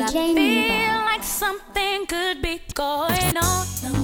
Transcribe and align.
but 0.00 0.14
I 0.16 0.34
feel 0.34 1.04
like 1.04 1.22
something 1.22 2.06
could 2.06 2.42
be 2.42 2.60
going 2.74 3.36
on. 3.36 4.03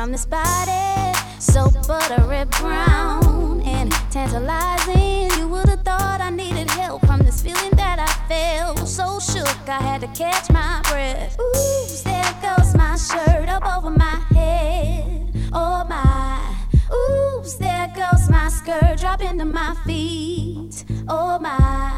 From 0.00 0.12
this 0.12 0.24
body. 0.24 1.12
So 1.38 1.70
buttery 1.86 2.46
brown 2.58 3.60
and 3.66 3.92
tantalizing. 4.10 5.30
You 5.38 5.46
would 5.48 5.68
have 5.68 5.82
thought 5.82 6.22
I 6.22 6.30
needed 6.30 6.70
help 6.70 7.04
from 7.04 7.20
this 7.20 7.42
feeling 7.42 7.72
that 7.72 7.98
I 7.98 8.10
felt. 8.26 8.88
So 8.88 9.20
shook, 9.20 9.68
I 9.68 9.82
had 9.82 10.00
to 10.00 10.06
catch 10.08 10.48
my 10.50 10.80
breath. 10.88 11.38
Ooh, 11.38 11.86
there 12.04 12.34
goes 12.40 12.74
my 12.74 12.96
shirt 12.96 13.50
up 13.50 13.62
over 13.76 13.90
my 13.90 14.16
head. 14.30 15.34
Oh 15.52 15.84
my. 15.86 16.56
Ooh, 16.90 17.44
there 17.58 17.92
goes 17.94 18.30
my 18.30 18.48
skirt 18.48 18.96
dropping 18.98 19.36
to 19.38 19.44
my 19.44 19.74
feet. 19.84 20.82
Oh 21.08 21.38
my. 21.38 21.92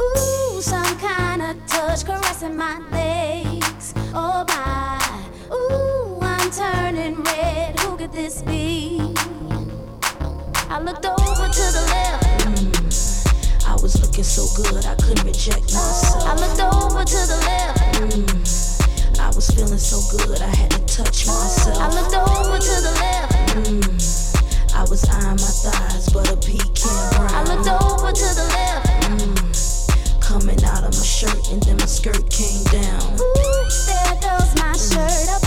Ooh, 0.00 0.62
some 0.62 0.96
kind 0.98 1.42
of 1.42 1.66
touch 1.66 2.06
caressing 2.06 2.56
my 2.56 2.78
legs. 2.90 3.92
Oh 4.14 4.42
my. 4.48 4.82
Ooh, 5.52 5.91
turning 6.52 7.16
red. 7.22 7.78
Who 7.80 7.96
could 7.96 8.12
this 8.12 8.42
be? 8.42 9.00
I 10.68 10.80
looked 10.80 11.06
over 11.06 11.48
to 11.48 11.64
the 11.72 11.84
left. 11.88 12.24
Mm. 12.44 13.68
I 13.68 13.74
was 13.80 14.00
looking 14.02 14.24
so 14.24 14.44
good, 14.62 14.84
I 14.84 14.94
couldn't 14.96 15.24
reject 15.24 15.72
myself. 15.72 16.24
I 16.26 16.34
looked 16.36 16.60
over 16.60 17.04
to 17.04 17.20
the 17.32 17.38
left. 17.48 17.78
Mm. 18.00 19.20
I 19.20 19.28
was 19.28 19.48
feeling 19.50 19.78
so 19.78 19.98
good, 20.16 20.42
I 20.42 20.54
had 20.54 20.70
to 20.72 20.80
touch 20.80 21.26
myself. 21.26 21.78
I 21.78 21.88
looked 21.88 22.14
over 22.14 22.58
to 22.58 22.74
the 22.86 22.92
left. 23.00 23.32
Mm. 23.56 24.76
I 24.76 24.82
was 24.90 25.08
eyeing 25.08 25.40
my 25.40 25.52
thighs, 25.64 26.10
but 26.12 26.30
a 26.30 26.36
pecan 26.36 27.16
brown. 27.16 27.32
I 27.32 27.42
looked 27.44 27.68
over 27.68 28.12
to 28.12 28.28
the 28.36 28.46
left. 28.52 30.20
Coming 30.20 30.62
out 30.64 30.84
of 30.84 30.92
my 30.92 31.04
shirt, 31.04 31.50
and 31.50 31.62
then 31.62 31.76
my 31.78 31.86
skirt 31.86 32.28
came 32.28 32.64
down. 32.64 33.14
Ooh, 33.20 33.68
there 33.86 34.16
goes 34.20 34.54
my 34.56 34.72
shirt 34.76 35.41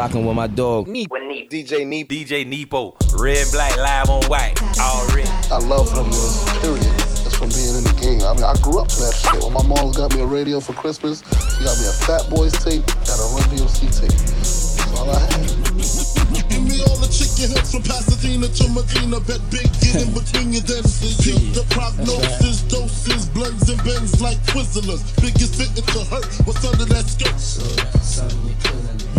rocking 0.00 0.24
with 0.24 0.34
my 0.34 0.46
dog. 0.46 0.88
With 0.88 0.96
Neep. 0.96 1.50
DJ 1.50 1.84
Neep. 1.84 2.08
DJ 2.08 2.48
Knepo. 2.48 2.96
Red, 3.20 3.46
black, 3.52 3.76
live 3.76 4.08
on 4.08 4.24
white. 4.32 4.56
All 4.80 5.04
red. 5.12 5.28
I 5.52 5.58
love 5.60 5.92
him, 5.92 6.08
man. 6.08 6.32
Period. 6.64 6.96
That's 7.20 7.36
from 7.36 7.52
being 7.52 7.76
in 7.76 7.84
the 7.84 7.92
game. 8.00 8.24
I 8.24 8.32
mean, 8.32 8.48
I 8.48 8.56
grew 8.64 8.80
up 8.80 8.88
to 8.88 8.98
that 9.04 9.12
shit. 9.12 9.44
When 9.44 9.52
my 9.52 9.60
mom 9.60 9.92
got 9.92 10.16
me 10.16 10.22
a 10.22 10.26
radio 10.26 10.58
for 10.58 10.72
Christmas, 10.72 11.20
she 11.20 11.68
got 11.68 11.76
me 11.76 11.84
a 11.84 11.92
Fat 12.08 12.24
Boys 12.32 12.56
tape 12.64 12.80
and 12.80 13.18
a 13.20 13.26
Run 13.36 13.44
DMC 13.52 13.92
tape. 13.92 14.08
That's 14.16 14.88
all 14.96 15.04
I 15.04 15.20
had. 15.20 15.68
Give 16.48 16.64
me 16.64 16.80
all 16.88 16.96
the 16.96 17.10
chicken 17.12 17.52
heads 17.52 17.68
from 17.68 17.84
Pasadena 17.84 18.48
to 18.48 18.64
Medina. 18.72 19.20
Bet 19.20 19.44
big, 19.52 19.68
get 19.84 20.00
in 20.00 20.16
between 20.16 20.56
your 20.56 20.64
dentures. 20.64 21.20
Peep 21.20 21.52
the 21.52 21.68
prognosis, 21.68 22.64
doses, 22.72 23.28
blends 23.36 23.68
and 23.68 23.76
bends 23.84 24.16
like 24.24 24.40
Twizzlers. 24.48 25.04
Biggest 25.20 25.60
fitting 25.60 25.84
to 25.92 26.00
hurt. 26.08 26.24
What's 26.48 26.64
under 26.64 26.88
that 26.88 27.04
skirt? 27.04 27.36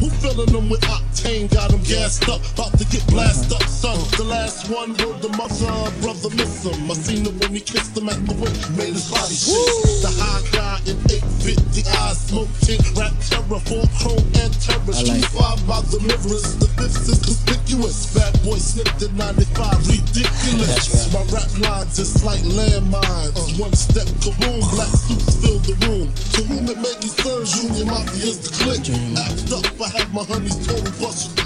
Who 0.02 0.10
filling 0.10 0.50
them 0.50 0.68
with 0.68 0.82
octane? 0.82 1.46
Got 1.54 1.70
them 1.70 1.84
gassed 1.84 2.28
up, 2.28 2.42
about 2.58 2.74
to 2.80 2.86
get 2.90 3.06
blasted 3.06 3.54
up, 3.54 3.62
son. 3.70 4.02
The 4.18 4.26
last 4.26 4.68
one 4.68 4.98
rode 4.98 5.22
the 5.22 5.30
mother, 5.38 5.70
brother 6.02 6.34
miss 6.34 6.66
him. 6.66 6.90
I 6.90 6.96
seen 6.98 7.22
him 7.22 7.38
when 7.38 7.54
he 7.54 7.62
kissed 7.62 7.96
him 7.96 8.10
at 8.10 8.18
the 8.26 8.34
whip, 8.34 8.50
made 8.74 8.98
his 8.98 9.06
body 9.14 9.38
shake. 9.38 10.02
The 10.02 10.10
high 10.18 10.42
guy 10.50 10.82
in 10.90 10.98
850 11.06 11.86
eyes, 12.02 12.18
smoke 12.18 12.50
tint, 12.66 12.82
rap 12.98 13.14
terror, 13.30 13.62
full 13.62 13.86
chrome 14.02 14.26
and 14.42 14.50
terror. 14.58 14.90
Street 14.90 15.22
five 15.38 15.62
by 15.70 15.86
the 15.94 16.02
mirrors, 16.02 16.58
the 16.58 16.66
fifth 16.82 17.06
is 17.06 17.22
conspicuous. 17.22 18.10
Bad 18.18 18.34
boy 18.42 18.58
snipped 18.58 19.06
at 19.06 19.14
95, 19.14 19.86
ridiculous. 19.86 21.14
My 21.14 21.22
rap 21.30 21.52
lines 21.62 21.94
just 22.02 22.26
like 22.26 22.42
landmines. 22.42 23.38
One 23.62 23.78
step, 23.78 24.10
kaboom, 24.26 24.66
black 24.74 24.90
suits 24.90 25.38
fill 25.38 25.62
the 25.62 25.78
room. 25.86 26.10
To 26.10 26.42
whom 26.50 26.66
it 26.74 26.82
may 26.82 26.96
concern, 26.98 27.46
Junior 27.46 27.86
Mafia 27.86 28.34
is 28.34 28.42
the 28.42 28.50
click. 28.50 28.82
Act 29.22 29.54
up, 29.54 29.70
I 29.78 29.91
have 29.98 30.14
my 30.14 30.24
honeys 30.24 30.56
total 30.66 30.92
busted. 31.00 31.38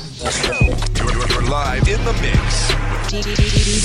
You're, 0.98 1.12
you're- 1.14 1.30
you're 1.30 1.50
live 1.50 1.88
in 1.88 2.04
the 2.06 2.14
mix. 2.22 3.76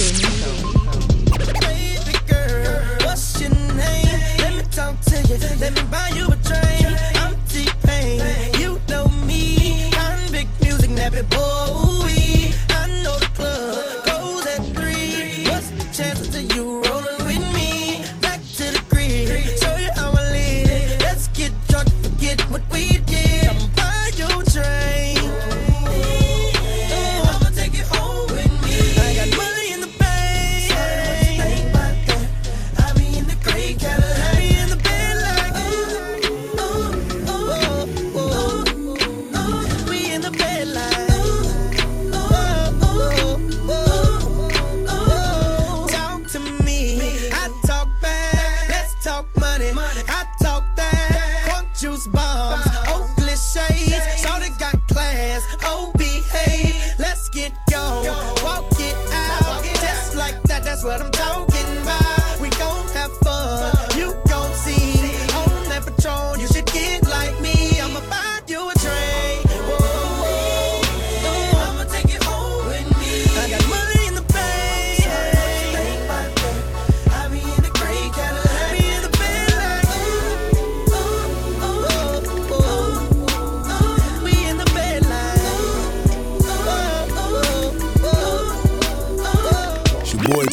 let 60.82 61.00
them 61.00 61.19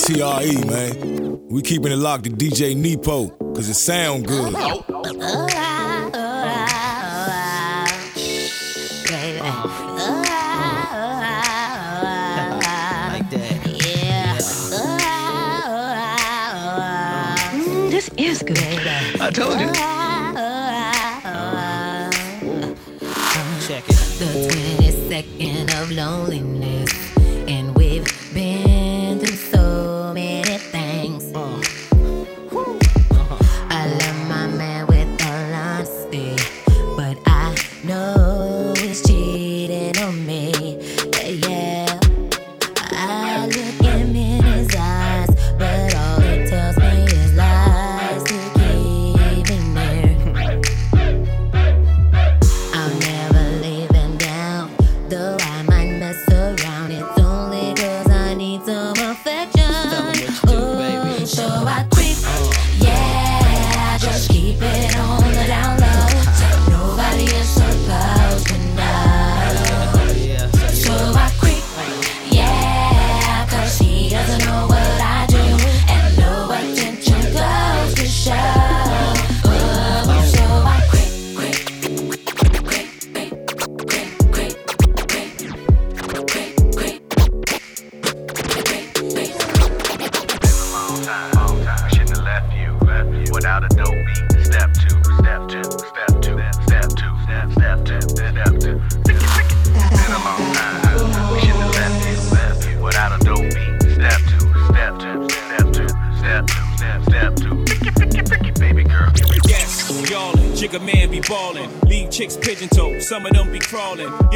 TRE, 0.07 0.65
man. 0.65 1.49
We 1.49 1.61
keeping 1.61 1.91
it 1.91 1.97
locked 1.97 2.23
to 2.23 2.29
DJ 2.29 2.77
Knepo, 2.77 3.37
cause 3.53 3.67
it 3.67 3.73
sound 3.73 4.25
good. 4.25 4.53
This 17.91 18.09
is 18.15 18.43
good. 18.43 18.57
I 19.19 19.29
told 19.33 19.59
you. 19.59 19.67
Check 23.67 23.83
it. 23.89 23.95
The 24.19 24.25
22nd 24.79 25.81
of 25.81 25.91
loneliness. 25.91 26.93
And 27.49 27.75
we've 27.75 28.05
been 28.33 28.76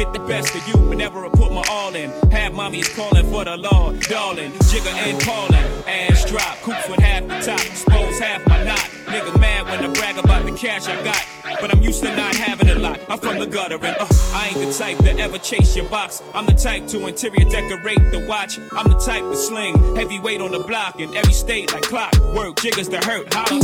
Get 0.02 0.12
the 0.12 0.18
best 0.18 0.52
of 0.56 0.66
you 0.66 0.76
whenever 0.88 1.24
I 1.24 1.28
put 1.28 1.52
my 1.52 1.62
all 1.70 1.94
in. 1.94 2.10
Have 2.32 2.54
mommies 2.54 2.92
callin' 2.92 3.24
for 3.30 3.44
the 3.44 3.56
law, 3.56 3.92
darling. 3.92 4.50
Jigger 4.68 4.88
and 4.88 5.20
callin', 5.20 5.54
ass 5.86 6.28
drop, 6.28 6.60
coops 6.62 6.88
with 6.88 6.98
half 6.98 7.22
the 7.28 7.38
top, 7.38 7.64
expose 7.64 8.18
half 8.18 8.44
my 8.48 8.64
knot. 8.64 8.80
Nigga 9.06 9.38
mad 9.38 9.66
when 9.66 9.78
I 9.78 9.92
brag 9.94 10.18
about 10.18 10.44
the 10.44 10.50
cash 10.58 10.88
I 10.88 11.00
got. 11.04 11.24
But 11.60 11.72
I'm 11.72 11.80
used 11.82 12.02
to 12.02 12.16
not 12.16 12.34
having 12.34 12.70
a 12.70 12.74
lot. 12.74 12.98
I'm 13.08 13.20
from 13.20 13.38
the 13.38 13.46
gutter 13.46 13.76
and 13.76 13.96
uh, 14.00 14.08
I 14.34 14.48
ain't 14.48 14.66
the 14.66 14.72
type 14.76 14.98
to 15.04 15.16
ever 15.20 15.38
chase 15.38 15.76
your 15.76 15.88
box. 15.88 16.20
I'm 16.34 16.46
the 16.46 16.54
type 16.54 16.88
to 16.88 17.06
interior 17.06 17.48
decorate 17.48 18.10
the 18.10 18.26
watch. 18.28 18.58
I'm 18.72 18.88
the 18.88 18.98
type 18.98 19.22
to 19.22 19.36
sling 19.36 19.94
heavyweight 19.94 20.40
on 20.40 20.50
the 20.50 20.64
block 20.64 20.98
in 20.98 21.14
every 21.14 21.32
state 21.32 21.72
like 21.72 21.84
clock. 21.84 22.12
Work 22.34 22.56
jiggers 22.56 22.88
to 22.88 22.98
hurt. 22.98 23.32
Holla. 23.32 23.60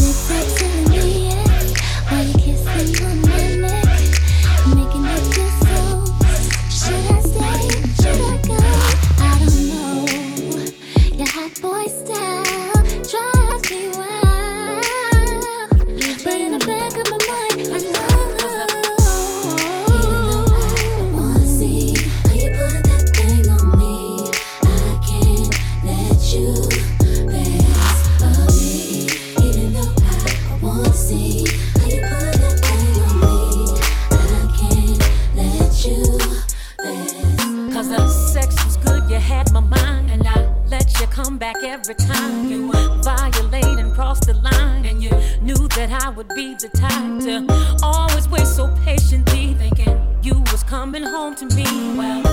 Back 41.58 41.68
every 41.68 41.94
time 41.94 42.48
you 42.48 42.72
violate 43.02 43.64
and 43.64 43.92
cross 43.94 44.20
the 44.20 44.34
line. 44.34 44.84
And 44.84 45.02
you 45.02 45.10
knew 45.40 45.68
that 45.68 45.90
I 46.04 46.10
would 46.10 46.28
be 46.28 46.54
the 46.54 46.68
type 46.68 47.20
to 47.24 47.78
always 47.82 48.28
wait 48.28 48.46
so 48.46 48.74
patiently, 48.84 49.54
thinking 49.54 50.00
you 50.22 50.40
was 50.52 50.62
coming 50.62 51.02
home 51.02 51.34
to 51.36 51.46
me. 51.54 51.64
Well, 51.96 52.27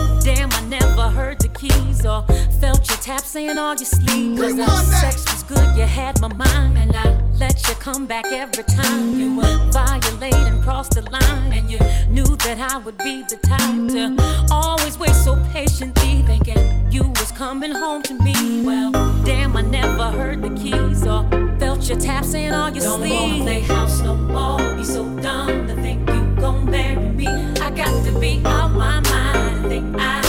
keys 1.68 2.06
or 2.06 2.24
felt 2.60 2.88
your 2.90 2.98
tap 3.00 3.22
saying 3.22 3.58
all 3.58 3.76
your 3.76 3.86
sleep. 3.86 4.38
Cause 4.38 4.56
the 4.56 4.68
sex 5.00 5.26
was 5.32 5.44
good, 5.44 5.78
you 5.78 5.84
had 5.84 6.20
my 6.22 6.34
mind, 6.34 6.78
and 6.78 6.96
I 6.96 7.22
let 7.38 7.68
you 7.68 7.76
come 7.76 8.06
back 8.06 8.26
every 8.32 8.64
time 8.64 9.14
mm-hmm. 9.14 9.20
you 9.20 9.72
violate 9.72 10.34
and 10.34 10.64
cross 10.64 10.88
the 10.90 11.02
line. 11.12 11.54
And 11.54 11.70
you 11.70 11.80
knew 12.10 12.36
that 12.38 12.58
I 12.60 12.78
would 12.78 12.98
be 13.00 13.24
the 13.24 13.38
type 13.38 13.88
to 13.94 14.48
always 14.52 14.98
wait 14.98 15.16
so 15.16 15.36
patiently, 15.52 16.24
thinking 16.24 16.92
you 16.92 17.04
was 17.04 17.32
coming 17.32 17.72
home 17.72 18.02
to 18.04 18.14
me. 18.24 18.64
Well, 18.64 18.92
damn, 19.24 19.56
I 19.58 19.62
never 19.62 20.12
heard 20.12 20.42
the 20.42 20.50
keys 20.62 21.06
or 21.06 21.24
felt 21.60 21.88
your 21.90 22.00
tap 22.00 22.26
saying 22.26 22.54
all 22.54 22.70
your 22.70 22.84
Don't 22.84 23.00
sleep. 23.00 23.14
wanna 23.14 23.44
play 23.44 23.62
house 23.62 24.02
no 24.02 24.16
more. 24.16 24.76
Be 24.76 24.84
so 24.84 25.04
dumb 25.20 25.68
to 25.68 25.76
think 25.76 26.08
you 26.10 26.36
gon' 26.40 26.70
marry 26.70 27.10
me. 27.10 27.28
I 27.28 27.70
got 27.72 28.06
to 28.06 28.20
be 28.20 28.42
out 28.46 28.72
my 28.72 29.00
mind. 29.02 29.68
Think 29.70 29.96
I 30.00 30.25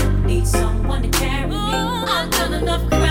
someone 0.46 1.02
to 1.02 1.08
carry 1.08 1.48
me. 1.48 1.56
I've 1.56 2.30
done 2.30 2.54
enough 2.54 3.05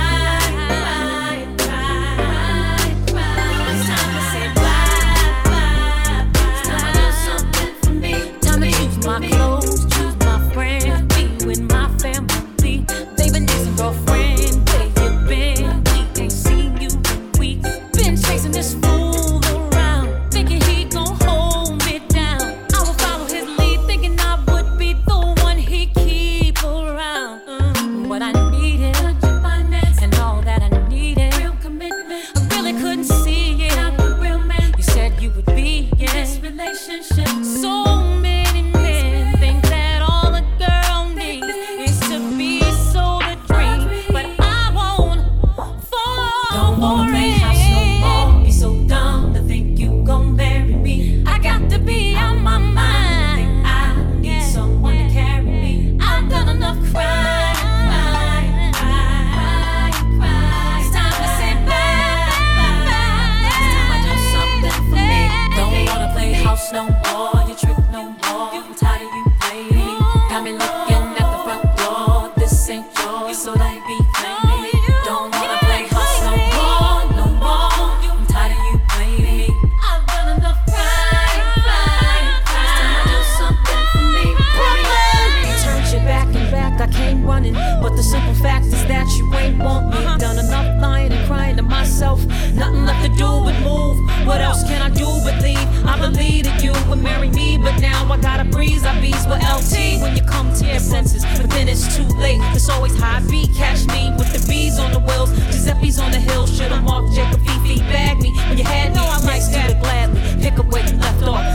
With 99.28 99.42
LT 99.42 100.02
when 100.02 100.16
you 100.16 100.22
come 100.24 100.54
to 100.54 100.66
your 100.66 100.80
senses. 100.80 101.24
But 101.38 101.50
then 101.50 101.68
it's 101.68 101.96
too 101.96 102.08
late. 102.20 102.40
It's 102.54 102.70
always 102.70 102.96
high 102.98 103.22
beat. 103.30 103.50
Catch 103.56 103.88
me 103.88 104.14
with 104.18 104.32
the 104.34 104.46
bees 104.48 104.78
on 104.78 104.92
the 104.92 105.00
wheels. 105.00 105.32
Giuseppe's 105.52 106.00
on 106.00 106.12
the 106.12 106.20
hill. 106.20 106.46
Should've 106.46 106.84
marked 106.84 107.14
Jacob 107.16 107.42
Fifi. 107.46 107.80
Bag 107.92 108.22
me 108.22 108.32
when 108.48 108.58
you 108.58 108.64
had 108.64 108.94
me. 108.94 109.00
I 109.00 109.20
might 109.26 109.42
do 109.52 109.60
it 109.60 109.80
gladly. 109.82 110.22
Pick 110.42 110.60
up 110.60 110.68
where 110.68 110.86
you 110.86 110.98
left 110.98 111.24
off. 111.24 111.55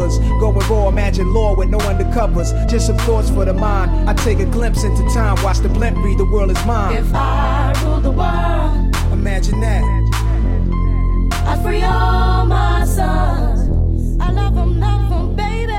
rubbers. 0.01 0.19
Going 0.39 0.59
raw, 0.69 0.89
imagine 0.89 1.33
law 1.33 1.55
with 1.55 1.69
no 1.69 1.77
undercovers. 1.79 2.69
Just 2.69 2.87
some 2.87 2.97
thoughts 2.99 3.29
for 3.29 3.45
the 3.45 3.53
mind. 3.53 4.09
I 4.09 4.13
take 4.13 4.39
a 4.39 4.45
glimpse 4.45 4.83
into 4.83 5.03
time, 5.13 5.41
watch 5.43 5.59
the 5.59 5.69
blimp 5.69 5.97
read, 5.97 6.17
the 6.17 6.25
world 6.25 6.51
is 6.51 6.65
mine. 6.65 6.95
If 6.97 7.13
I 7.13 7.73
rule 7.83 8.01
the 8.01 8.11
world, 8.11 8.95
Imagine 9.11 9.59
that. 9.59 9.83
I'd 11.47 11.61
free 11.63 11.83
all 11.83 12.45
my 12.45 12.85
sons. 12.85 14.17
I 14.19 14.31
love 14.31 14.55
them, 14.55 14.79
love 14.79 15.09
them, 15.09 15.35
baby. 15.35 15.73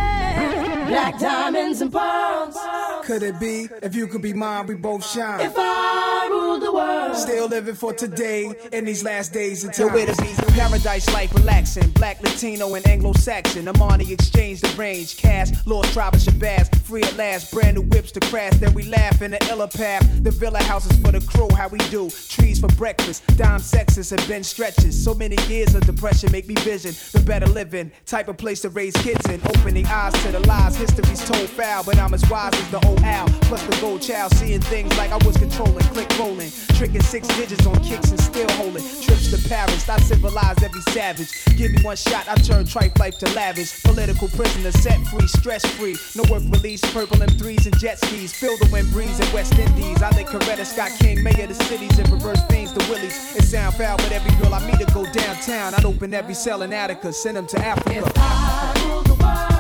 Black 0.88 1.19
diamonds 1.19 1.81
and 1.81 1.91
pearls. 1.91 2.57
Could 3.04 3.23
it 3.25 3.40
be? 3.40 3.68
If 3.82 3.97
you 3.97 4.06
could 4.06 4.23
be 4.23 4.32
mine, 4.32 4.66
we 4.66 4.75
both 4.75 5.04
shine. 5.04 5.40
If 5.40 5.54
I 5.56 6.28
rule 6.30 6.61
the 6.61 6.73
world, 6.73 7.16
Still 7.16 7.49
living 7.49 7.75
for 7.75 7.92
today 7.92 8.52
in 8.73 8.85
these 8.85 9.02
last 9.04 9.32
days 9.32 9.64
until 9.64 9.90
where 9.90 10.06
to 10.06 10.23
be. 10.23 10.28
Paradise 10.52 11.12
life 11.12 11.35
relaxing. 11.35 11.90
Black, 11.90 12.23
Latino, 12.23 12.75
and 12.75 12.87
Anglo 12.87 13.12
Saxon. 13.12 13.66
Armani 13.66 14.11
exchange 14.11 14.61
the 14.61 14.68
range. 14.76 15.16
Cash, 15.16 15.50
Lord 15.66 15.87
Tribe 15.88 16.14
of 16.14 16.21
Shabazz. 16.21 16.75
Free 16.82 17.02
at 17.02 17.16
last. 17.16 17.52
Brand 17.52 17.76
new 17.76 17.82
whips 17.82 18.12
to 18.12 18.21
crash. 18.21 18.54
Then 18.54 18.73
we 18.73 18.85
laugh 18.85 19.21
in 19.21 19.32
the 19.32 19.49
illa 19.50 19.68
path. 19.68 20.06
The 20.23 20.30
villa 20.30 20.62
houses 20.62 20.97
for 20.99 21.12
the 21.12 21.21
crew. 21.21 21.49
How 21.54 21.68
we 21.68 21.78
do. 21.90 22.09
Trees 22.28 22.61
for 22.61 22.68
breakfast. 22.68 23.26
Dime 23.37 23.61
sexes 23.61 24.11
have 24.11 24.26
been 24.28 24.44
stretches. 24.44 25.02
So 25.02 25.14
many 25.14 25.37
years 25.49 25.75
of 25.75 25.85
depression 25.85 26.30
make 26.32 26.47
me 26.47 26.54
vision 26.56 26.94
the 27.12 27.21
better 27.21 27.47
living. 27.47 27.90
Type 28.06 28.28
of 28.28 28.37
place 28.37 28.61
to 28.62 28.68
raise 28.68 28.94
kids 28.99 29.28
in. 29.28 29.40
Opening 29.47 29.87
eyes 29.87 30.12
to 30.25 30.32
the 30.32 30.40
lies. 30.40 30.76
History's 30.76 31.25
told 31.28 31.49
foul. 31.49 31.85
But 31.85 31.99
I'm 31.99 32.14
as 32.14 32.28
wise 32.30 32.54
as 32.54 32.71
the 32.71 32.87
old 32.87 32.91
owl. 33.04 33.28
Plus 33.42 33.62
the 33.66 33.76
gold 33.80 34.02
child. 34.02 34.34
Seeing 34.37 34.61
things 34.61 34.96
like 34.96 35.11
I 35.11 35.18
was 35.25 35.37
controlling. 35.37 35.84
Click 35.94 36.11
rolling. 36.18 36.50
Tricking 36.75 37.02
six 37.02 37.28
digits 37.37 37.66
on 37.66 37.76
kicks 37.82 38.11
and 38.11 38.20
still 38.20 38.50
holding. 38.52 38.82
Trips 39.00 39.30
to 39.30 39.49
Paris. 39.49 39.88
I 39.88 39.99
civilize 40.00 40.62
every 40.62 40.80
savage. 40.92 41.30
Give 41.56 41.70
me 41.72 41.82
one 41.82 41.96
shot. 41.96 42.28
I 42.28 42.34
turn 42.37 42.64
tripe 42.66 42.99
life 42.99 43.18
to 43.18 43.30
lavish. 43.34 43.82
Political 43.82 44.28
prisoner 44.28 44.72
set 44.72 45.00
free. 45.08 45.26
Stress 45.26 45.64
free. 45.76 45.96
No 46.16 46.25
work 46.30 46.42
release. 46.50 46.80
Purple 46.92 47.18
M3s 47.18 47.66
and 47.66 47.78
jet 47.78 47.99
skis. 48.04 48.32
Feel 48.32 48.56
the 48.58 48.68
wind 48.72 48.90
breeze 48.92 49.18
in 49.20 49.32
West 49.32 49.58
Indies. 49.58 50.02
I 50.02 50.11
think 50.11 50.28
Coretta 50.28 50.64
Scott 50.64 50.92
King. 50.99 51.22
Mayor 51.22 51.44
of 51.44 51.56
the 51.56 51.64
cities 51.64 51.99
and 51.99 52.08
reverse 52.11 52.42
fiends 52.49 52.72
to 52.72 52.90
Willies. 52.90 53.37
It 53.37 53.44
sound 53.44 53.75
foul, 53.75 53.96
but 53.99 54.12
every 54.12 54.32
girl 54.42 54.54
I 54.54 54.66
meet 54.66 54.78
to 54.87 54.92
go 54.92 55.04
downtown. 55.12 55.75
I'd 55.75 55.84
open 55.84 56.14
every 56.14 56.34
cell 56.34 56.62
in 56.62 56.72
Attica. 56.72 57.12
Send 57.12 57.37
them 57.37 57.46
to 57.49 57.58
Africa. 57.58 57.99
If 57.99 58.12
I 58.16 58.88
rule 58.88 59.02
the 59.02 59.14
world, 59.14 59.52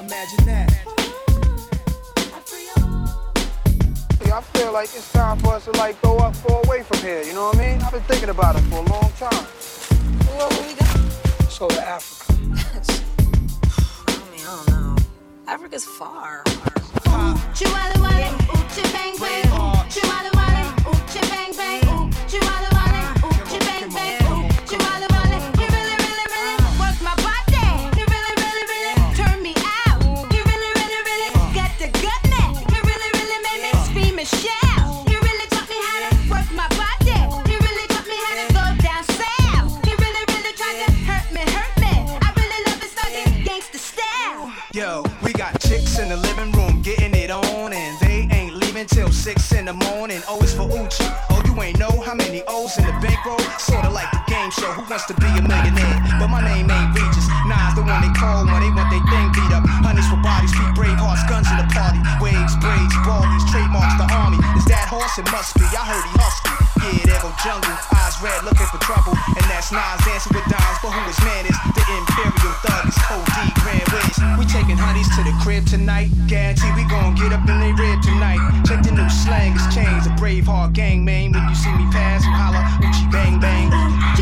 Imagine 0.00 0.46
that. 0.46 0.95
I 4.36 4.42
feel 4.42 4.70
like 4.70 4.90
it's 4.94 5.10
time 5.14 5.38
for 5.38 5.54
us 5.54 5.64
to 5.64 5.70
like 5.78 5.98
go 6.02 6.18
up, 6.18 6.34
go 6.46 6.60
away 6.66 6.82
from 6.82 6.98
here. 6.98 7.22
You 7.22 7.32
know 7.32 7.46
what 7.46 7.56
I 7.56 7.72
mean? 7.72 7.80
I've 7.80 7.90
been 7.90 8.02
thinking 8.02 8.28
about 8.28 8.54
it 8.54 8.60
for 8.64 8.80
a 8.80 8.82
long 8.82 9.10
time. 9.16 9.44
What 10.36 10.52
we 10.60 10.74
got? 10.74 11.00
Let's 11.40 11.58
go 11.58 11.68
to 11.68 11.80
Africa. 11.80 12.34
I 14.08 14.30
mean, 14.30 14.44
I 14.46 14.62
don't 14.66 14.68
know. 14.68 14.96
Africa's 15.46 15.86
far. 15.86 16.44
Chihuahua 17.54 17.96
wale, 18.02 18.34
ooh, 18.34 18.66
chi 18.76 18.82
bang 18.92 19.16
bang, 19.16 19.46
ooh, 19.56 19.88
chihuahua 19.88 20.45
six 49.26 49.50
in 49.58 49.64
the 49.64 49.74
morning. 49.90 50.22
Oh, 50.30 50.38
Always 50.38 50.54
for 50.54 50.70
Uchi. 50.70 51.02
Oh, 51.34 51.42
you 51.42 51.50
ain't 51.58 51.80
know 51.82 51.90
how 52.06 52.14
many 52.14 52.46
O's 52.46 52.78
in 52.78 52.86
the 52.86 52.94
bankroll? 53.02 53.42
Sorta 53.58 53.90
like 53.90 54.06
the 54.14 54.22
game 54.30 54.52
show. 54.54 54.70
Who 54.78 54.86
wants 54.86 55.06
to 55.10 55.14
be 55.18 55.26
a 55.26 55.42
millionaire? 55.42 55.98
But 56.22 56.30
my 56.30 56.38
name 56.46 56.70
ain't 56.70 56.94
Regis. 56.94 57.26
Nas 57.50 57.74
the 57.74 57.82
one 57.82 58.06
they 58.06 58.12
call 58.14 58.46
when 58.46 58.62
they 58.62 58.70
want 58.70 58.86
their 58.86 59.02
thing 59.10 59.26
beat 59.34 59.50
up. 59.50 59.66
Honeys 59.82 60.06
for 60.06 60.22
bodies, 60.22 60.54
feet 60.54 60.70
brave 60.78 60.94
hearts, 61.02 61.26
guns 61.26 61.50
in 61.50 61.58
the 61.58 61.66
party. 61.74 61.98
Waves, 62.22 62.54
braids, 62.62 62.94
baldies, 63.02 63.42
trademarks 63.50 63.98
the 63.98 64.06
army. 64.14 64.38
Is 64.54 64.66
that 64.70 64.86
horse? 64.86 65.18
It 65.18 65.26
must 65.34 65.58
be. 65.58 65.66
I 65.74 65.82
heard 65.82 66.06
he 66.06 66.12
husky. 66.22 66.54
Yeah, 66.86 67.18
there 67.18 67.18
go 67.18 67.34
jungle. 67.42 67.95
Red, 68.22 68.44
looking 68.44 68.66
for 68.66 68.78
trouble. 68.78 69.12
And 69.12 69.44
that's 69.50 69.72
Nas 69.72 70.00
dancing 70.04 70.32
with 70.32 70.44
dimes. 70.48 70.78
But 70.80 70.92
who 70.92 71.02
is 71.10 71.18
man 71.20 71.44
is 71.44 71.58
the 71.74 71.84
imperial 71.84 72.54
thug? 72.64 72.88
Is 72.88 72.96
Code 73.04 73.26
D, 73.36 73.52
Grand 73.60 73.84
Wiz. 73.92 74.16
We 74.38 74.44
taking 74.46 74.78
honeys 74.78 75.08
to 75.16 75.22
the 75.22 75.36
crib 75.42 75.66
tonight. 75.66 76.08
Guarantee 76.26 76.72
we 76.76 76.84
gon' 76.88 77.14
get 77.14 77.32
up 77.32 77.48
in 77.48 77.60
they 77.60 77.72
rib 77.72 78.00
tonight. 78.00 78.40
Check 78.64 78.82
the 78.84 78.92
new 78.92 79.08
slang, 79.10 79.52
it's 79.54 79.74
changed. 79.74 80.06
A 80.06 80.14
brave 80.16 80.46
heart 80.46 80.72
gang, 80.72 81.04
man. 81.04 81.32
When 81.32 81.48
you 81.48 81.54
see 81.54 81.72
me 81.72 81.84
pass, 81.92 82.24
holla, 82.24 82.64
Uchi 82.80 83.06
bang 83.12 83.40
bang. 83.40 83.70
I 83.72 84.16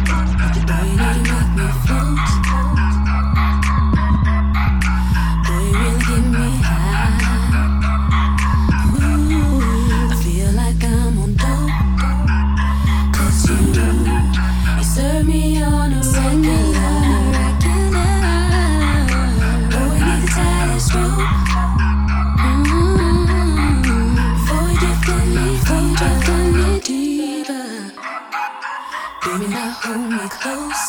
hold 29.85 30.09
me 30.09 30.29
close. 30.31 30.85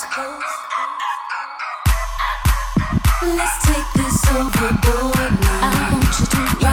Let's 3.36 3.58
take 3.68 3.90
this 4.00 4.18
overboard 4.32 5.34
now. 5.42 5.68
I 5.68 5.90
want 5.92 6.20
you 6.20 6.26
to 6.26 6.65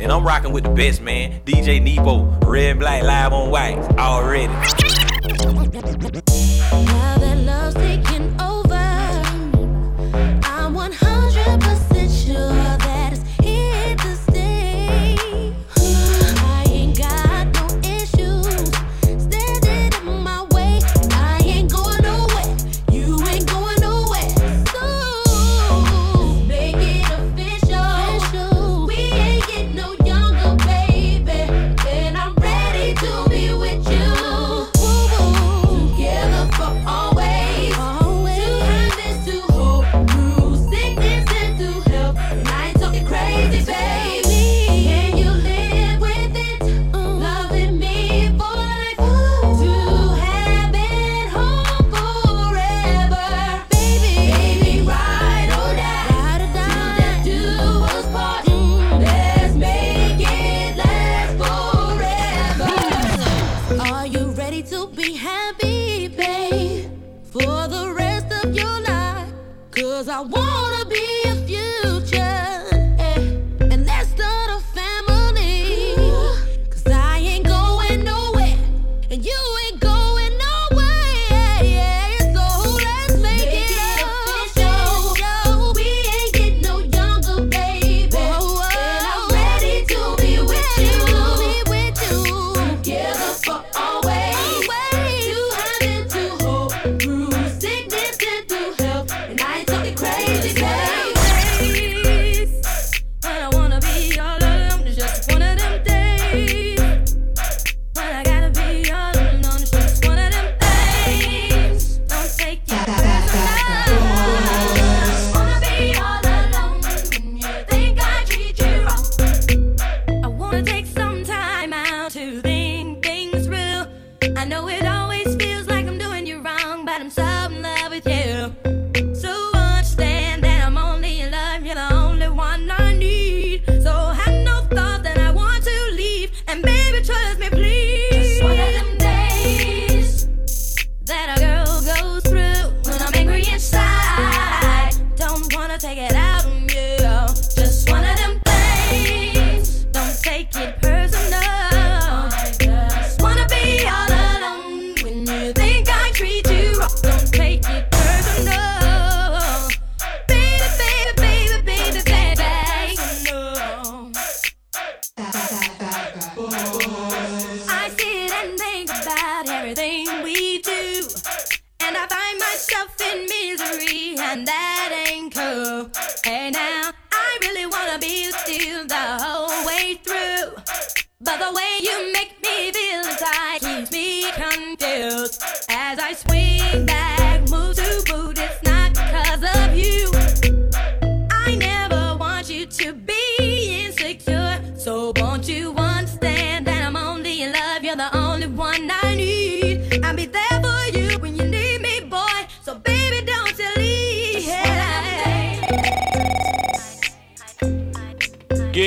And 0.00 0.10
I'm 0.10 0.24
rocking 0.24 0.52
with 0.52 0.64
the 0.64 0.70
best 0.70 1.00
man, 1.00 1.40
DJ 1.44 1.80
Knepo, 1.80 2.44
red 2.46 2.70
and 2.70 2.80
black 2.80 3.02
live 3.02 3.32
on 3.32 3.50
wax 3.50 3.86
already. 3.98 4.73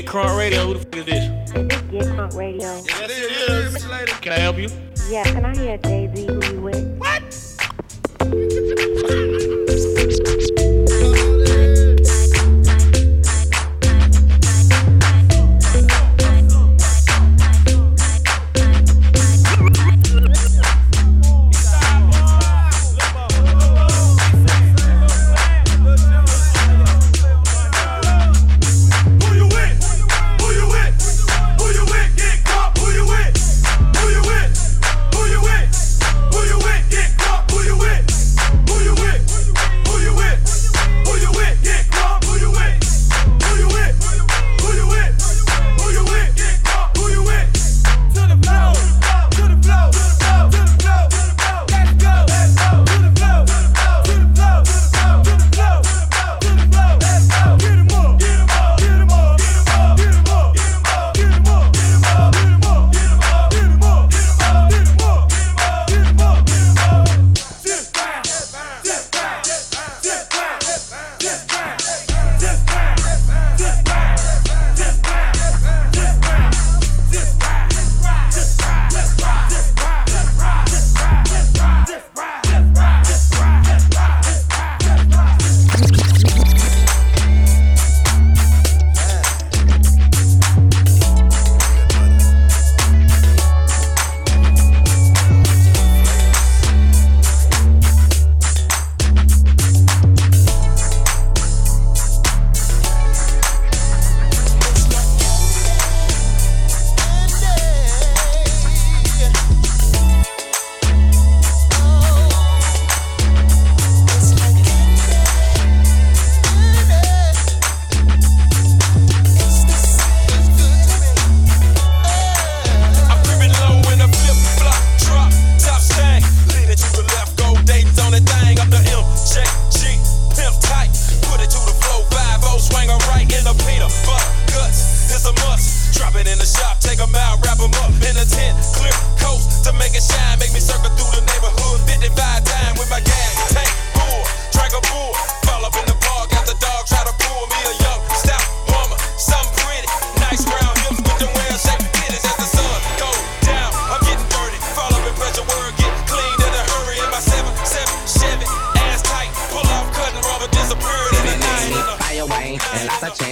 Crunk 0.07 0.37
Radio. 0.37 0.67
Who 0.67 0.73
the 0.75 0.79
fuck 0.79 0.95
is 0.95 1.05
this? 1.05 1.51
This 1.51 1.59
is 1.59 1.81
Get 1.91 2.05
Crunk 2.15 2.33
Radio. 2.33 2.61
Yeah, 2.61 3.03
it 3.03 3.11
is. 3.11 3.83
Can 4.21 4.31
I 4.31 4.39
help 4.39 4.57
you? 4.57 4.69
Yeah, 5.09 5.23
can 5.25 5.43
I 5.43 5.53
hear 5.53 5.77
Jay 5.79 6.09
Z? 6.15 6.37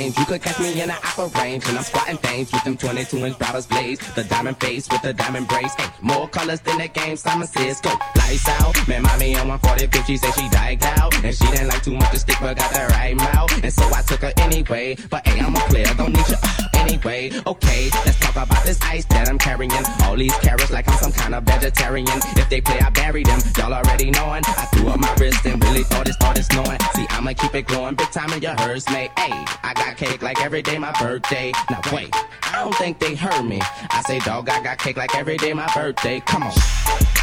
Change. 0.06 0.18
You 0.20 0.26
could 0.26 0.42
catch 0.42 0.60
me 0.60 0.82
in 0.82 0.88
the 0.88 0.96
upper 0.96 1.28
range, 1.40 1.68
and 1.68 1.78
I'm 1.78 1.84
squatting 1.84 2.18
things 2.18 2.52
with 2.52 2.64
them 2.64 2.78
22 2.78 3.18
inch 3.18 3.38
drivers 3.38 3.66
blaze. 3.66 4.00
The 4.16 4.24
diamond 4.24 4.60
face 4.60 4.88
with 4.90 5.02
the 5.02 5.14
diamond 5.14 5.48
brace. 5.48 5.74
Hey, 5.76 5.90
more 6.02 6.28
colors 6.28 6.62
than 6.62 6.78
the 6.78 6.88
game, 6.88 7.16
Simon 7.16 7.48
says 7.48 7.82
go. 7.82 7.92
Lights 8.16 8.48
out, 8.48 8.88
man, 8.88 9.04
mommy 9.04 9.36
on 9.36 9.48
140 9.48 9.88
cause 9.88 10.06
she 10.08 10.18
said 10.18 10.34
she 10.34 10.50
died 10.50 10.84
out. 10.84 11.14
And 11.24 11.36
she 11.36 11.46
didn't 11.48 11.68
like 11.68 11.84
too 11.84 11.96
much 11.96 12.12
to 12.12 12.20
stick, 12.20 12.38
but 12.42 12.58
got 12.58 12.72
the 12.72 12.88
right 12.94 13.16
mouth. 13.16 13.64
And 13.64 13.74
so 13.74 13.86
I 13.94 14.02
took 14.02 14.22
her 14.22 14.34
anyway. 14.38 14.96
But 15.10 15.28
hey, 15.28 15.40
I'm 15.40 15.56
a 15.56 15.60
player, 15.60 15.94
don't 15.96 16.14
need 16.14 16.28
you 16.30 16.65
anyway. 16.86 17.32
Okay, 17.46 17.90
let's 18.06 18.20
talk 18.20 18.36
about 18.36 18.64
this 18.64 18.80
ice 18.82 19.06
that 19.06 19.28
I'm 19.30 19.38
carrying. 19.38 19.72
All 20.04 20.16
these 20.16 20.36
carrots 20.40 20.72
like 20.72 20.88
I'm 20.90 20.98
some 20.98 21.12
kind 21.12 21.36
of 21.36 21.44
vegetarian. 21.44 22.08
If 22.38 22.50
they 22.50 22.62
play, 22.62 22.80
I 22.80 22.90
bury 22.90 23.24
them. 23.24 23.40
Y'all 23.58 23.74
already 23.74 24.12
knowing. 24.12 24.44
I 24.46 24.66
threw 24.74 24.90
up 24.90 25.00
my 25.00 25.14
wrist 25.16 25.46
and 25.46 25.64
really 25.64 25.84
thought 25.84 26.08
it 26.08 26.14
started 26.14 26.44
snowing. 26.44 26.80
See, 26.96 27.06
I'ma 27.10 27.34
keep 27.34 27.56
it 27.56 27.68
glowing 27.68 27.96
big 27.96 28.12
time 28.12 28.32
in 28.34 28.42
your 28.42 28.56
herds, 28.60 28.90
mate. 28.90 29.12
Hey, 29.18 29.34
I 29.64 29.74
got 29.76 29.98
cake 29.98 30.22
like 30.22 30.42
every 30.42 30.62
day 30.62 30.78
my 30.78 30.92
birthday. 31.00 31.52
Now 31.70 31.82
wait, 31.92 32.14
I 32.44 32.64
don't 32.64 32.76
think 32.76 33.00
they 33.00 33.16
heard 33.16 33.44
me. 33.44 33.60
I 33.62 34.02
say, 34.06 34.20
dog, 34.20 34.50
I 34.50 34.62
got 34.62 34.78
cake 34.78 34.98
like 34.98 35.16
every 35.16 35.38
day 35.38 35.54
my 35.54 35.70
birthday. 35.74 36.20
Come 36.22 36.44
on. 36.44 36.52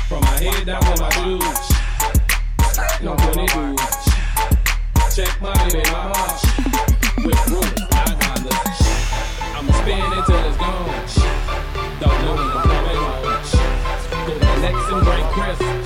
From 0.09 0.20
my 0.22 0.38
head 0.40 0.66
down 0.66 0.83
to 0.83 1.01
my 1.01 1.11
shoes. 1.11 1.72
No 3.03 3.14
money 3.14 3.46
dudes. 3.48 4.09
Check 5.14 5.40
money 5.40 5.79
in 5.79 5.92
my. 5.92 6.38
With 7.25 7.51
room. 7.51 7.91
It 9.85 10.27
till 10.27 10.37
it's 10.47 10.57
gone. 10.59 10.87
Don't 11.99 12.23
know 12.23 12.35
when 12.37 12.47
I'm 12.47 12.62
coming 12.62 12.97
home. 13.03 13.23
Go 14.27 14.38
to 14.38 14.45
Lex 14.61 14.77
and 14.92 15.03
break 15.05 15.25
Chris. 15.35 15.82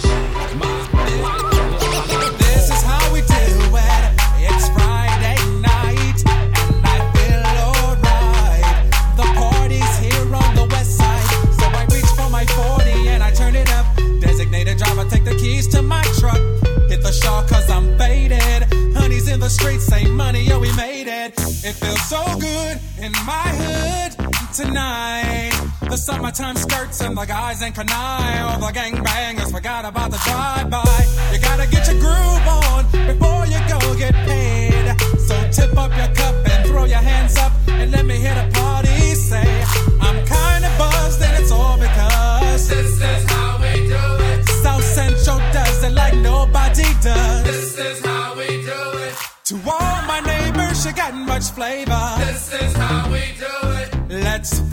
Summertime 26.37 26.69
skirts 26.69 27.01
and 27.01 27.17
the 27.17 27.25
guys 27.25 27.63
in 27.63 27.73
canine. 27.73 28.43
All 28.43 28.61
the 28.61 28.71
gangbangers 28.71 29.51
forgot 29.51 29.87
about 29.87 30.11
the 30.11 30.19
drive-by. 30.19 31.07
You 31.33 31.41
gotta 31.41 31.67
get 31.67 31.89
your 31.89 31.99
groove 31.99 32.47
on 32.47 32.85
before 33.07 33.47
you 33.47 33.59
go 33.73 33.81
get 33.97 34.13
paid. 34.29 34.85
So 35.19 35.35
tip 35.51 35.75
up 35.79 35.97
your 35.97 36.15
cup 36.15 36.35
and 36.47 36.67
throw 36.69 36.85
your 36.85 36.99
hands 36.99 37.39
up 37.39 37.53
and 37.69 37.91
let 37.91 38.05
me 38.05 38.17
hear 38.17 38.35
the 38.35 38.51
party 38.53 39.15
say, 39.15 39.65
I'm 39.99 40.19
kinda 40.27 40.71
buzzed 40.77 41.23
and 41.23 41.43
it's 41.43 41.51
all 41.51 41.79
because 41.79 42.69
this 42.69 43.01
is 43.01 43.31
how 43.31 43.57
we 43.57 43.89
do 43.89 44.07
it. 44.31 44.45
South 44.63 44.85
Central 44.85 45.39
does 45.55 45.85
it 45.85 45.93
like 45.93 46.17
nobody 46.17 46.85
does. 47.01 47.45
This 47.45 47.79
is 47.79 48.05
how 48.05 48.37
we 48.37 48.47
do 48.63 48.99
it. 49.07 49.15
To 49.45 49.55
all 49.71 50.03
my 50.07 50.21
neighbors, 50.21 50.85
you 50.85 50.93
got 50.93 51.15
much 51.15 51.45
flavor. 51.53 52.26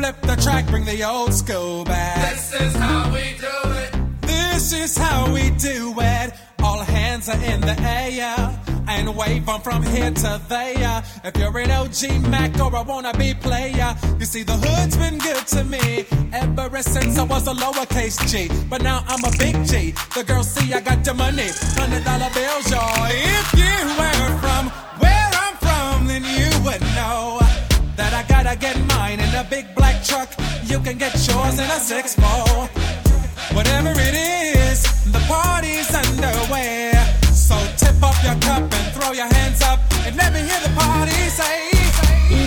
Flip 0.03 0.21
the 0.23 0.35
track, 0.41 0.67
bring 0.67 0.83
the 0.83 1.01
old 1.01 1.33
school 1.33 1.85
back. 1.85 2.33
This 2.33 2.53
is 2.61 2.75
how 2.75 3.13
we 3.13 3.23
do 3.39 3.57
it. 3.83 3.91
This 4.21 4.73
is 4.73 4.97
how 4.97 5.33
we 5.33 5.49
do 5.51 5.95
it. 5.97 6.33
All 6.61 6.79
hands 6.79 7.29
are 7.29 7.41
in 7.41 7.61
the 7.61 7.77
air 7.79 8.35
and 8.89 9.15
wave 9.15 9.47
on 9.47 9.61
from 9.61 9.81
here 9.81 10.11
to 10.11 10.41
there. 10.49 11.03
If 11.23 11.37
you're 11.37 11.57
an 11.57 11.71
OG 11.71 12.29
Mac 12.29 12.51
or 12.59 12.75
a 12.75 12.83
wannabe 12.83 13.39
player, 13.39 13.95
you 14.19 14.25
see 14.25 14.43
the 14.43 14.57
hood's 14.63 14.97
been 14.97 15.19
good 15.19 15.47
to 15.55 15.63
me 15.63 16.05
ever 16.33 16.81
since 16.81 17.17
I 17.17 17.23
was 17.23 17.47
a 17.47 17.53
lowercase 17.53 18.19
G. 18.29 18.49
But 18.69 18.81
now 18.81 19.05
I'm 19.07 19.23
a 19.23 19.31
big 19.37 19.55
G. 19.65 19.91
The 20.15 20.25
girls 20.25 20.49
see 20.51 20.73
I 20.73 20.81
got 20.81 21.05
the 21.05 21.13
money, 21.13 21.47
hundred 21.79 22.03
dollar 22.03 22.31
bills, 22.33 22.69
y'all. 22.69 23.07
If 23.07 23.47
you 23.61 23.75
were 23.99 24.27
from 24.43 24.63
where 24.99 25.29
I'm 25.43 25.55
from, 25.65 26.07
then 26.07 26.23
you 26.37 26.49
would 26.65 26.81
know 26.97 27.39
that 27.95 28.13
I 28.13 28.23
gotta 28.27 28.57
get 28.57 28.75
mine 28.87 29.19
in 29.19 29.33
a 29.35 29.45
big 29.49 29.73
truck. 30.03 30.29
You 30.65 30.79
can 30.79 30.97
get 30.97 31.13
yours 31.27 31.59
in 31.59 31.65
a 31.65 31.79
six 31.79 32.15
four. 32.15 32.67
Whatever 33.55 33.91
it 33.95 34.15
is, 34.15 34.83
the 35.11 35.19
party's 35.27 35.93
underway. 35.93 36.91
So 37.33 37.55
tip 37.77 38.01
up 38.03 38.15
your 38.23 38.35
cup 38.41 38.63
and 38.63 38.93
throw 38.93 39.11
your 39.13 39.27
hands 39.27 39.61
up 39.61 39.79
and 40.05 40.15
let 40.15 40.33
me 40.33 40.39
hear 40.39 40.59
the 40.59 40.73
party 40.75 41.11
say. 41.29 41.72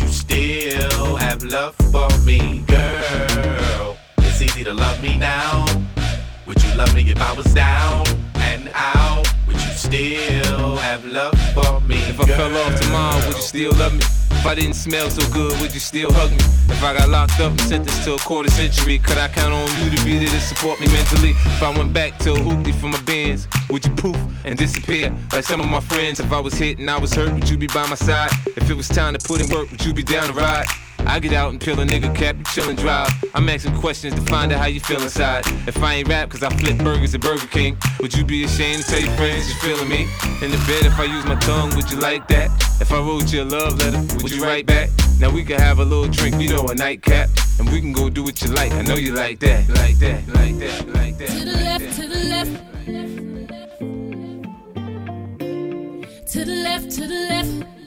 You 0.00 0.08
still 0.08 1.16
have 1.16 1.42
love 1.44 1.74
for 1.92 2.08
me, 2.24 2.64
girl? 2.66 3.98
It's 4.18 4.40
easy 4.40 4.64
to 4.64 4.72
love 4.72 5.02
me 5.02 5.18
now. 5.18 5.66
Would 6.46 6.62
you 6.62 6.74
love 6.74 6.94
me 6.94 7.02
if 7.10 7.20
I 7.20 7.32
was 7.34 7.52
down 7.52 8.06
and 8.36 8.70
out? 8.74 9.26
Would 9.46 9.56
you 9.56 9.72
still 9.72 10.76
have 10.76 11.04
love 11.04 11.38
for 11.52 11.80
me? 11.82 11.96
If 12.08 12.18
I 12.18 12.26
fell 12.26 12.56
off 12.56 12.80
tomorrow, 12.80 13.26
would 13.26 13.36
you 13.36 13.42
still 13.42 13.72
love 13.72 13.92
me? 13.92 14.29
If 14.40 14.46
I 14.46 14.54
didn't 14.54 14.72
smell 14.72 15.10
so 15.10 15.20
good, 15.34 15.60
would 15.60 15.74
you 15.74 15.80
still 15.80 16.10
hug 16.10 16.30
me? 16.30 16.38
If 16.72 16.82
I 16.82 16.96
got 16.96 17.10
locked 17.10 17.38
up 17.40 17.50
and 17.50 17.60
sentenced 17.60 18.04
to 18.04 18.14
a 18.14 18.18
quarter 18.18 18.48
century, 18.50 18.98
could 18.98 19.18
I 19.18 19.28
count 19.28 19.52
on 19.52 19.68
you 19.84 19.94
to 19.94 20.02
be 20.02 20.16
there 20.16 20.28
to 20.28 20.40
support 20.40 20.80
me 20.80 20.86
mentally? 20.86 21.32
If 21.32 21.62
I 21.62 21.76
went 21.76 21.92
back 21.92 22.16
to 22.20 22.32
a 22.32 22.36
hoopty 22.36 22.74
for 22.74 22.86
my 22.86 23.00
bands, 23.02 23.46
would 23.68 23.84
you 23.84 23.94
poof 23.96 24.16
and 24.46 24.58
disappear? 24.58 25.14
Like 25.30 25.44
some 25.44 25.60
of 25.60 25.68
my 25.68 25.80
friends, 25.80 26.20
if 26.20 26.32
I 26.32 26.40
was 26.40 26.54
hit 26.54 26.78
and 26.78 26.88
I 26.88 26.98
was 26.98 27.12
hurt, 27.12 27.34
would 27.34 27.50
you 27.50 27.58
be 27.58 27.66
by 27.66 27.86
my 27.86 27.96
side? 27.96 28.30
If 28.56 28.70
it 28.70 28.74
was 28.74 28.88
time 28.88 29.12
to 29.12 29.18
put 29.18 29.42
in 29.42 29.54
work, 29.54 29.70
would 29.70 29.84
you 29.84 29.92
be 29.92 30.02
down 30.02 30.26
to 30.28 30.32
ride? 30.32 30.64
I 31.06 31.18
get 31.18 31.32
out 31.32 31.50
and 31.50 31.60
peel 31.60 31.78
a 31.80 31.84
nigga 31.84 32.14
cap, 32.14 32.36
you 32.36 32.44
chill 32.44 32.68
and 32.68 32.78
drive. 32.78 33.10
I'm 33.34 33.48
asking 33.48 33.76
questions 33.76 34.14
to 34.14 34.20
find 34.22 34.52
out 34.52 34.58
how 34.60 34.66
you 34.66 34.80
feel 34.80 35.02
inside. 35.02 35.44
If 35.66 35.82
I 35.82 35.94
ain't 35.94 36.08
rap, 36.08 36.30
cause 36.30 36.42
I 36.42 36.50
flip 36.50 36.78
burgers 36.78 37.14
at 37.14 37.20
Burger 37.20 37.46
King, 37.46 37.76
would 38.00 38.14
you 38.14 38.24
be 38.24 38.44
ashamed 38.44 38.84
to 38.84 38.90
tell 38.90 39.00
your 39.00 39.16
friends 39.16 39.48
you're 39.48 39.58
feeling 39.58 39.88
me? 39.88 40.08
In 40.42 40.50
the 40.50 40.58
bed, 40.66 40.86
if 40.86 40.98
I 40.98 41.04
use 41.04 41.24
my 41.24 41.36
tongue, 41.36 41.74
would 41.76 41.90
you 41.90 41.98
like 41.98 42.28
that? 42.28 42.50
If 42.80 42.92
I 42.92 42.98
wrote 42.98 43.32
you 43.32 43.42
a 43.42 43.44
love 43.44 43.78
letter, 43.78 44.00
would 44.22 44.32
you 44.32 44.42
write 44.42 44.66
back? 44.66 44.90
Now 45.18 45.30
we 45.30 45.44
can 45.44 45.60
have 45.60 45.78
a 45.80 45.84
little 45.84 46.08
drink, 46.08 46.40
you 46.40 46.48
know, 46.48 46.66
a 46.68 46.74
nightcap. 46.74 47.28
And 47.58 47.70
we 47.70 47.80
can 47.80 47.92
go 47.92 48.08
do 48.08 48.22
what 48.24 48.40
you 48.40 48.48
like. 48.52 48.72
I 48.72 48.80
know 48.82 48.94
you 48.94 49.12
like 49.12 49.38
that, 49.40 49.68
like 49.68 49.98
that, 49.98 50.26
like 50.28 50.58
that, 50.58 50.88
like 50.94 51.18
that. 51.18 51.28
To 51.28 51.44
the 51.44 51.52
left, 51.52 51.96
to 51.96 52.08
the 52.08 52.24
left. 52.24 52.70
To 56.32 56.44
the 56.44 56.54
left, 56.62 56.90
to 56.92 57.00
the 57.06 57.26
left. 57.28 57.79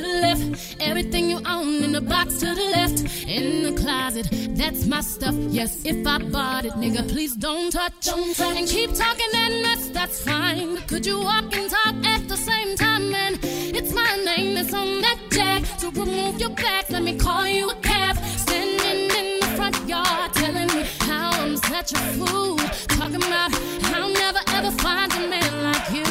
To 0.00 0.06
the 0.06 0.20
left. 0.20 0.76
Everything 0.80 1.30
you 1.30 1.40
own 1.46 1.82
in 1.82 1.92
the 1.92 2.00
box 2.00 2.38
to 2.40 2.46
the 2.46 2.68
left. 2.76 2.98
In 3.26 3.62
the 3.62 3.72
closet, 3.80 4.28
that's 4.56 4.86
my 4.86 5.00
stuff. 5.00 5.34
Yes, 5.50 5.84
if 5.84 6.06
I 6.06 6.18
bought 6.18 6.64
it, 6.64 6.72
nigga, 6.72 7.08
please 7.08 7.34
don't 7.34 7.70
touch. 7.70 7.92
Don't 8.00 8.34
touch. 8.36 8.56
And 8.56 8.68
keep 8.68 8.92
talking 8.94 9.32
and 9.34 9.64
that's, 9.64 9.88
that's 9.88 10.22
fine. 10.22 10.76
Could 10.88 11.06
you 11.06 11.20
walk 11.20 11.54
and 11.56 11.70
talk 11.70 11.94
at 12.04 12.28
the 12.28 12.36
same 12.36 12.76
time? 12.76 13.14
And 13.14 13.38
it's 13.42 13.92
my 13.92 14.12
name 14.24 14.54
that's 14.54 14.74
on 14.74 15.00
that 15.00 15.18
jack. 15.30 15.64
So 15.78 15.90
remove 15.90 16.40
your 16.40 16.50
back, 16.50 16.90
let 16.90 17.02
me 17.02 17.16
call 17.16 17.46
you 17.46 17.70
a 17.70 17.74
cab. 17.76 18.16
Standing 18.44 19.10
in 19.20 19.40
the 19.40 19.46
front 19.56 19.88
yard, 19.88 20.32
telling 20.34 20.68
me 20.76 20.84
how 21.00 21.30
I'm 21.42 21.56
such 21.56 21.92
a 21.92 22.00
fool. 22.18 22.56
Talking 22.98 23.16
about 23.16 23.50
how 23.82 24.02
I'll 24.02 24.12
never 24.12 24.40
ever 24.48 24.70
find 24.82 25.12
a 25.12 25.28
man 25.28 25.52
like 25.62 25.90
you. 25.92 26.07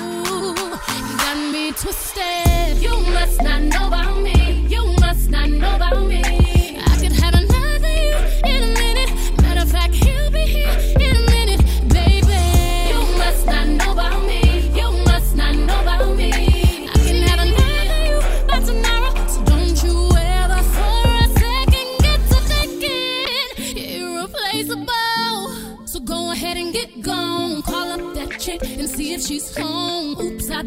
Got 1.27 1.51
me 1.51 1.73
twisted. 1.73 2.77
You 2.81 3.01
must 3.11 3.41
not 3.43 3.61
know 3.61 3.87
about 3.87 4.21
me. 4.21 4.65
You 4.69 4.95
must 5.01 5.29
not 5.29 5.49
know 5.49 5.75
about 5.75 6.07
me. 6.07 6.46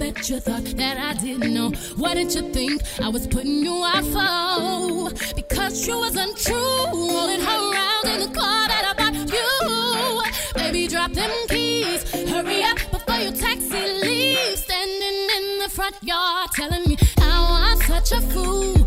bet 0.00 0.30
you 0.30 0.40
thought 0.40 0.64
that 0.64 0.96
I 0.96 1.12
didn't 1.22 1.52
know. 1.52 1.70
Why 1.96 2.14
didn't 2.14 2.34
you 2.34 2.44
think 2.54 2.82
I 3.02 3.08
was 3.10 3.26
putting 3.26 3.62
you 3.62 3.84
out 3.84 4.06
for? 4.14 5.34
Because 5.34 5.86
you 5.86 5.98
was 5.98 6.16
untrue. 6.16 6.86
Rolling 7.14 7.42
her 7.48 7.60
around 7.70 8.06
in 8.12 8.20
the 8.24 8.30
car 8.38 8.62
that 8.72 8.84
I 8.90 8.92
bought 9.00 9.18
you. 9.36 10.62
Baby, 10.62 10.88
drop 10.88 11.12
them 11.12 11.30
keys. 11.48 12.02
Hurry 12.30 12.62
up 12.62 12.78
before 12.90 13.20
your 13.26 13.32
taxi 13.32 13.82
leaves. 14.02 14.64
Standing 14.64 15.18
in 15.36 15.58
the 15.58 15.68
front 15.68 15.96
yard 16.02 16.48
telling 16.54 16.84
me 16.88 16.96
how 17.18 17.48
I'm 17.50 17.78
such 17.82 18.12
a 18.12 18.20
fool. 18.22 18.79